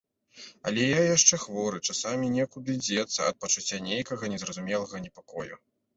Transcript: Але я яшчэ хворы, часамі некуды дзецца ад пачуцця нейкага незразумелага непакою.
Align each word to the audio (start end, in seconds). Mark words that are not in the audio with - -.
Але 0.69 0.85
я 0.85 1.01
яшчэ 1.17 1.37
хворы, 1.43 1.77
часамі 1.93 2.31
некуды 2.37 2.77
дзецца 2.87 3.27
ад 3.29 3.35
пачуцця 3.45 3.83
нейкага 3.89 4.23
незразумелага 4.33 4.95
непакою. 5.09 5.55